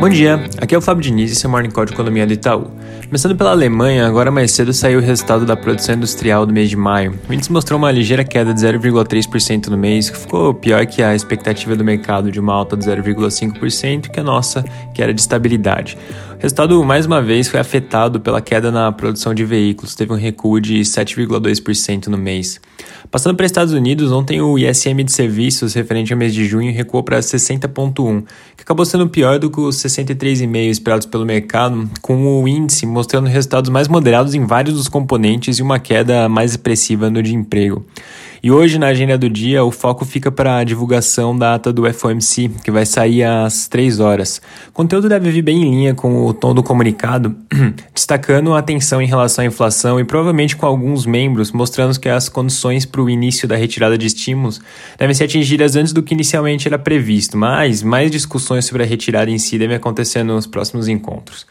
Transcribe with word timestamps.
Bom 0.00 0.08
dia, 0.08 0.42
aqui 0.56 0.74
é 0.74 0.78
o 0.78 0.80
Fábio 0.80 1.02
Diniz 1.02 1.28
e 1.28 1.34
esse 1.34 1.44
é 1.44 1.48
Morning 1.48 1.68
Call 1.68 1.84
de 1.84 1.92
Economia 1.92 2.26
do 2.26 2.32
Itaú. 2.32 2.70
Começando 3.04 3.36
pela 3.36 3.50
Alemanha, 3.50 4.06
agora 4.06 4.30
mais 4.30 4.50
cedo 4.50 4.72
saiu 4.72 4.98
o 4.98 5.02
resultado 5.02 5.44
da 5.44 5.54
produção 5.54 5.94
industrial 5.94 6.46
do 6.46 6.54
mês 6.54 6.70
de 6.70 6.76
maio. 6.76 7.18
O 7.28 7.34
índice 7.34 7.52
mostrou 7.52 7.78
uma 7.78 7.92
ligeira 7.92 8.24
queda 8.24 8.54
de 8.54 8.60
0,3% 8.60 9.66
no 9.66 9.76
mês, 9.76 10.08
que 10.08 10.16
ficou 10.16 10.54
pior 10.54 10.86
que 10.86 11.02
a 11.02 11.14
expectativa 11.14 11.76
do 11.76 11.84
mercado 11.84 12.32
de 12.32 12.40
uma 12.40 12.54
alta 12.54 12.78
de 12.78 12.86
0,5%, 12.86 14.08
que 14.08 14.18
a 14.18 14.22
nossa, 14.22 14.64
que 14.94 15.02
era 15.02 15.12
de 15.12 15.20
estabilidade. 15.20 15.98
O 16.40 16.42
resultado, 16.42 16.82
mais 16.82 17.04
uma 17.04 17.20
vez, 17.20 17.48
foi 17.48 17.60
afetado 17.60 18.18
pela 18.18 18.40
queda 18.40 18.72
na 18.72 18.90
produção 18.90 19.34
de 19.34 19.44
veículos, 19.44 19.94
teve 19.94 20.10
um 20.10 20.16
recuo 20.16 20.58
de 20.58 20.80
7,2% 20.80 22.06
no 22.06 22.16
mês. 22.16 22.58
Passando 23.10 23.36
para 23.36 23.44
os 23.44 23.50
Estados 23.50 23.74
Unidos, 23.74 24.10
ontem 24.10 24.40
o 24.40 24.58
ISM 24.58 25.04
de 25.04 25.12
serviços 25.12 25.74
referente 25.74 26.14
ao 26.14 26.18
mês 26.18 26.32
de 26.32 26.46
junho 26.46 26.72
recuou 26.72 27.02
para 27.02 27.20
60,1, 27.20 28.24
que 28.56 28.62
acabou 28.62 28.86
sendo 28.86 29.06
pior 29.06 29.38
do 29.38 29.50
que 29.50 29.60
os 29.60 29.76
63,5 29.76 30.70
esperados 30.70 31.06
pelo 31.06 31.26
mercado, 31.26 31.86
com 32.00 32.40
o 32.42 32.48
índice 32.48 32.86
mostrando 32.86 33.28
resultados 33.28 33.68
mais 33.68 33.86
moderados 33.86 34.32
em 34.32 34.46
vários 34.46 34.74
dos 34.74 34.88
componentes 34.88 35.58
e 35.58 35.62
uma 35.62 35.78
queda 35.78 36.26
mais 36.26 36.52
expressiva 36.52 37.10
no 37.10 37.22
de 37.22 37.34
emprego. 37.34 37.84
E 38.42 38.50
hoje, 38.50 38.78
na 38.78 38.86
agenda 38.86 39.18
do 39.18 39.28
dia, 39.28 39.62
o 39.62 39.70
foco 39.70 40.02
fica 40.02 40.32
para 40.32 40.56
a 40.56 40.64
divulgação 40.64 41.36
da 41.36 41.56
ata 41.56 41.70
do 41.70 41.90
FOMC, 41.92 42.48
que 42.64 42.70
vai 42.70 42.86
sair 42.86 43.22
às 43.22 43.68
3 43.68 44.00
horas. 44.00 44.40
O 44.70 44.72
conteúdo 44.72 45.10
deve 45.10 45.30
vir 45.30 45.42
bem 45.42 45.62
em 45.62 45.70
linha 45.70 45.94
com 45.94 46.24
o 46.24 46.32
tom 46.32 46.54
do 46.54 46.62
comunicado, 46.62 47.36
destacando 47.92 48.54
a 48.54 48.58
atenção 48.58 49.02
em 49.02 49.06
relação 49.06 49.44
à 49.44 49.46
inflação 49.46 50.00
e 50.00 50.04
provavelmente 50.04 50.56
com 50.56 50.64
alguns 50.64 51.04
membros 51.04 51.52
mostrando 51.52 52.00
que 52.00 52.08
as 52.08 52.30
condições 52.30 52.86
para 52.86 53.02
o 53.02 53.10
início 53.10 53.46
da 53.46 53.56
retirada 53.56 53.98
de 53.98 54.06
estímulos 54.06 54.58
devem 54.98 55.14
ser 55.14 55.24
atingidas 55.24 55.76
antes 55.76 55.92
do 55.92 56.02
que 56.02 56.14
inicialmente 56.14 56.66
era 56.66 56.78
previsto, 56.78 57.36
mas 57.36 57.82
mais 57.82 58.10
discussões 58.10 58.64
sobre 58.64 58.84
a 58.84 58.86
retirada 58.86 59.30
em 59.30 59.38
si 59.38 59.58
devem 59.58 59.76
acontecer 59.76 60.22
nos 60.22 60.46
próximos 60.46 60.88
encontros. 60.88 61.46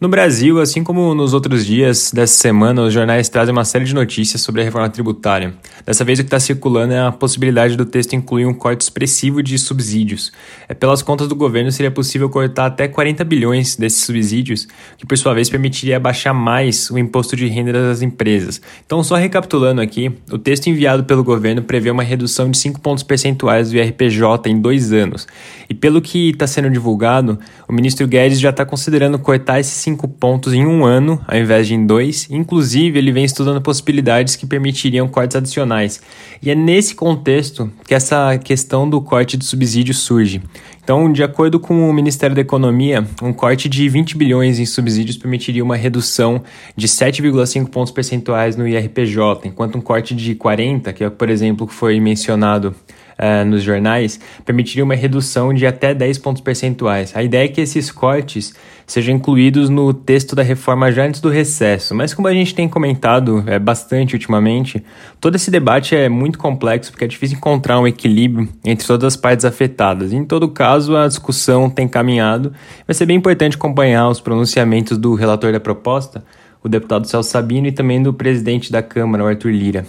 No 0.00 0.08
Brasil, 0.08 0.60
assim 0.60 0.84
como 0.84 1.12
nos 1.12 1.34
outros 1.34 1.66
dias 1.66 2.12
dessa 2.14 2.34
semana, 2.34 2.82
os 2.82 2.94
jornais 2.94 3.28
trazem 3.28 3.52
uma 3.52 3.64
série 3.64 3.84
de 3.84 3.92
notícias 3.92 4.40
sobre 4.40 4.60
a 4.60 4.64
reforma 4.64 4.88
tributária. 4.88 5.54
Dessa 5.84 6.04
vez, 6.04 6.20
o 6.20 6.22
que 6.22 6.28
está 6.28 6.38
circulando 6.38 6.92
é 6.92 7.00
a 7.00 7.10
possibilidade 7.10 7.76
do 7.76 7.84
texto 7.84 8.12
incluir 8.12 8.46
um 8.46 8.54
corte 8.54 8.82
expressivo 8.82 9.42
de 9.42 9.58
subsídios. 9.58 10.30
É, 10.68 10.74
pelas 10.74 11.02
contas 11.02 11.26
do 11.26 11.34
governo, 11.34 11.72
seria 11.72 11.90
possível 11.90 12.30
cortar 12.30 12.66
até 12.66 12.86
40 12.86 13.24
bilhões 13.24 13.74
desses 13.74 14.04
subsídios, 14.04 14.68
que 14.96 15.04
por 15.04 15.18
sua 15.18 15.34
vez 15.34 15.50
permitiria 15.50 15.98
baixar 15.98 16.32
mais 16.32 16.88
o 16.90 16.96
imposto 16.96 17.34
de 17.34 17.48
renda 17.48 17.72
das 17.72 18.00
empresas. 18.00 18.62
Então, 18.86 19.02
só 19.02 19.16
recapitulando 19.16 19.80
aqui, 19.80 20.12
o 20.30 20.38
texto 20.38 20.68
enviado 20.68 21.02
pelo 21.02 21.24
governo 21.24 21.60
prevê 21.60 21.90
uma 21.90 22.04
redução 22.04 22.52
de 22.52 22.58
5 22.58 22.80
pontos 22.80 23.02
percentuais 23.02 23.72
do 23.72 23.76
IRPJ 23.76 24.48
em 24.48 24.60
dois 24.60 24.92
anos. 24.92 25.26
E 25.68 25.74
pelo 25.74 26.00
que 26.00 26.30
está 26.30 26.46
sendo 26.46 26.70
divulgado, 26.70 27.38
o 27.68 27.72
ministro 27.72 28.06
Guedes 28.06 28.40
já 28.40 28.50
está 28.50 28.64
considerando 28.64 29.18
cortar 29.18 29.60
esses 29.60 29.74
cinco 29.74 30.08
pontos 30.08 30.54
em 30.54 30.66
um 30.66 30.84
ano, 30.84 31.20
ao 31.26 31.36
invés 31.36 31.66
de 31.66 31.74
em 31.74 31.84
dois. 31.84 32.26
Inclusive, 32.30 32.98
ele 32.98 33.12
vem 33.12 33.24
estudando 33.24 33.60
possibilidades 33.60 34.34
que 34.34 34.46
permitiriam 34.46 35.06
cortes 35.08 35.36
adicionais. 35.36 36.00
E 36.42 36.50
é 36.50 36.54
nesse 36.54 36.94
contexto 36.94 37.70
que 37.86 37.94
essa 37.94 38.38
questão 38.38 38.88
do 38.88 39.00
corte 39.02 39.36
de 39.36 39.44
subsídio 39.44 39.92
surge. 39.92 40.40
Então, 40.82 41.12
de 41.12 41.22
acordo 41.22 41.60
com 41.60 41.90
o 41.90 41.92
Ministério 41.92 42.34
da 42.34 42.40
Economia, 42.40 43.06
um 43.20 43.30
corte 43.30 43.68
de 43.68 43.86
20 43.90 44.16
bilhões 44.16 44.58
em 44.58 44.64
subsídios 44.64 45.18
permitiria 45.18 45.62
uma 45.62 45.76
redução 45.76 46.42
de 46.74 46.88
7,5 46.88 47.68
pontos 47.68 47.92
percentuais 47.92 48.56
no 48.56 48.66
IRPJ, 48.66 49.46
enquanto 49.46 49.76
um 49.76 49.82
corte 49.82 50.14
de 50.14 50.34
40, 50.34 50.90
que 50.94 51.04
é, 51.04 51.10
por 51.10 51.28
exemplo, 51.28 51.66
que 51.66 51.74
foi 51.74 52.00
mencionado 52.00 52.74
uh, 53.18 53.44
nos 53.44 53.62
jornais, 53.62 54.20
permitiria 54.44 54.84
uma 54.84 54.94
redução 54.94 55.52
de 55.52 55.66
até 55.66 55.92
10 55.92 56.18
pontos 56.18 56.40
percentuais. 56.40 57.12
A 57.14 57.22
ideia 57.22 57.44
é 57.44 57.48
que 57.48 57.60
esses 57.60 57.90
cortes 57.90 58.54
sejam 58.86 59.14
incluídos 59.14 59.68
no 59.68 59.92
texto 59.92 60.34
da 60.34 60.42
reforma 60.42 60.90
já 60.90 61.04
antes 61.04 61.20
do 61.20 61.28
recesso, 61.28 61.94
mas 61.94 62.14
como 62.14 62.26
a 62.26 62.32
gente 62.32 62.54
tem 62.54 62.66
comentado 62.66 63.44
é, 63.46 63.58
bastante 63.58 64.14
ultimamente, 64.14 64.82
todo 65.20 65.34
esse 65.36 65.50
debate 65.50 65.94
é 65.94 66.08
muito 66.08 66.38
complexo 66.38 66.90
porque 66.90 67.04
é 67.04 67.08
difícil 67.08 67.36
encontrar 67.36 67.78
um 67.78 67.86
equilíbrio 67.86 68.48
entre 68.64 68.86
todas 68.86 69.14
as 69.14 69.16
partes 69.16 69.44
afetadas. 69.44 70.12
Em 70.12 70.24
todo 70.24 70.48
caso, 70.48 70.96
a 70.96 71.06
discussão 71.06 71.68
tem 71.68 71.86
caminhado. 71.86 72.52
Vai 72.86 72.94
ser 72.94 73.04
bem 73.04 73.16
importante 73.16 73.56
acompanhar 73.56 74.08
os 74.08 74.20
pronunciamentos 74.20 74.96
do 74.96 75.14
relator 75.14 75.52
da 75.52 75.60
proposta, 75.60 76.24
o 76.62 76.68
deputado 76.68 77.06
Celso 77.06 77.30
Sabino, 77.30 77.66
e 77.66 77.72
também 77.72 78.02
do 78.02 78.12
presidente 78.12 78.72
da 78.72 78.82
Câmara, 78.82 79.22
o 79.22 79.26
Arthur 79.26 79.50
Lira. 79.50 79.86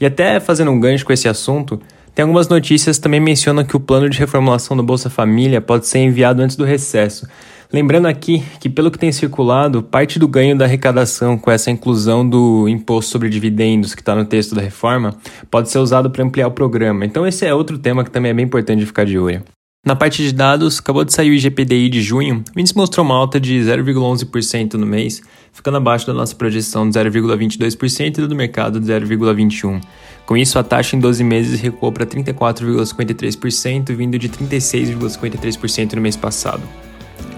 E 0.00 0.06
até 0.06 0.40
fazendo 0.40 0.70
um 0.70 0.80
gancho 0.80 1.04
com 1.04 1.12
esse 1.12 1.28
assunto, 1.28 1.78
tem 2.20 2.24
algumas 2.24 2.48
notícias 2.48 2.98
também 2.98 3.18
mencionam 3.18 3.64
que 3.64 3.74
o 3.74 3.80
plano 3.80 4.06
de 4.10 4.18
reformulação 4.18 4.76
do 4.76 4.82
Bolsa 4.82 5.08
Família 5.08 5.58
pode 5.58 5.86
ser 5.86 6.00
enviado 6.00 6.42
antes 6.42 6.54
do 6.54 6.66
recesso. 6.66 7.26
Lembrando 7.72 8.06
aqui 8.06 8.44
que, 8.60 8.68
pelo 8.68 8.90
que 8.90 8.98
tem 8.98 9.10
circulado, 9.10 9.82
parte 9.82 10.18
do 10.18 10.28
ganho 10.28 10.54
da 10.54 10.66
arrecadação 10.66 11.38
com 11.38 11.50
essa 11.50 11.70
inclusão 11.70 12.28
do 12.28 12.68
imposto 12.68 13.10
sobre 13.10 13.30
dividendos 13.30 13.94
que 13.94 14.02
está 14.02 14.14
no 14.14 14.26
texto 14.26 14.54
da 14.54 14.60
reforma 14.60 15.16
pode 15.50 15.70
ser 15.70 15.78
usado 15.78 16.10
para 16.10 16.22
ampliar 16.22 16.48
o 16.48 16.50
programa. 16.50 17.06
Então, 17.06 17.26
esse 17.26 17.46
é 17.46 17.54
outro 17.54 17.78
tema 17.78 18.04
que 18.04 18.10
também 18.10 18.32
é 18.32 18.34
bem 18.34 18.44
importante 18.44 18.80
de 18.80 18.86
ficar 18.86 19.06
de 19.06 19.18
olho. 19.18 19.42
Na 19.82 19.96
parte 19.96 20.22
de 20.22 20.30
dados, 20.30 20.78
acabou 20.78 21.06
de 21.06 21.12
sair 21.14 21.30
o 21.30 21.32
IGPDI 21.32 21.88
de 21.88 22.02
junho, 22.02 22.44
o 22.54 22.60
índice 22.60 22.76
mostrou 22.76 23.02
uma 23.02 23.14
alta 23.14 23.40
de 23.40 23.58
0,11% 23.60 24.74
no 24.74 24.84
mês, 24.84 25.22
ficando 25.54 25.78
abaixo 25.78 26.06
da 26.06 26.12
nossa 26.12 26.36
projeção 26.36 26.86
de 26.86 26.98
0,22% 26.98 28.18
e 28.18 28.26
do 28.26 28.36
mercado 28.36 28.78
de 28.78 28.92
0,21%. 28.92 29.80
Com 30.26 30.36
isso, 30.36 30.58
a 30.58 30.62
taxa 30.62 30.96
em 30.96 31.00
12 31.00 31.24
meses 31.24 31.58
recuou 31.60 31.90
para 31.90 32.04
34,53%, 32.04 33.94
vindo 33.96 34.18
de 34.18 34.28
36,53% 34.28 35.94
no 35.94 36.02
mês 36.02 36.14
passado. 36.14 36.62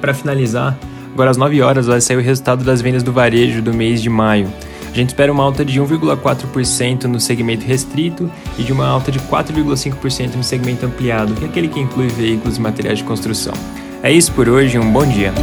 Para 0.00 0.12
finalizar, 0.12 0.76
agora 1.12 1.30
às 1.30 1.36
9 1.36 1.62
horas 1.62 1.86
vai 1.86 2.00
sair 2.00 2.16
o 2.16 2.20
resultado 2.20 2.64
das 2.64 2.82
vendas 2.82 3.04
do 3.04 3.12
varejo 3.12 3.62
do 3.62 3.72
mês 3.72 4.02
de 4.02 4.10
maio. 4.10 4.52
A 4.94 4.96
gente 4.96 5.08
espera 5.08 5.32
uma 5.32 5.42
alta 5.42 5.64
de 5.64 5.80
1,4% 5.80 7.06
no 7.06 7.18
segmento 7.18 7.66
restrito 7.66 8.30
e 8.56 8.62
de 8.62 8.72
uma 8.72 8.86
alta 8.86 9.10
de 9.10 9.18
4,5% 9.18 10.36
no 10.36 10.44
segmento 10.44 10.86
ampliado, 10.86 11.34
que 11.34 11.44
é 11.44 11.48
aquele 11.48 11.66
que 11.66 11.80
inclui 11.80 12.06
veículos 12.06 12.58
e 12.58 12.60
materiais 12.60 12.98
de 12.98 13.04
construção. 13.04 13.54
É 14.04 14.12
isso 14.12 14.30
por 14.30 14.48
hoje, 14.48 14.78
um 14.78 14.92
bom 14.92 15.04
dia. 15.04 15.34